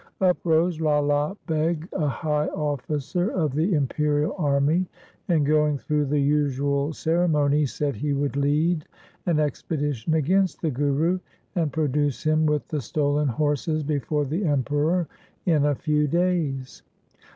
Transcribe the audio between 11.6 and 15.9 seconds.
produce him with the stolen horses before the Emperor in a